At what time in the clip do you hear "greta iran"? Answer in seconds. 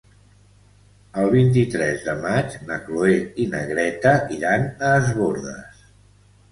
3.75-4.69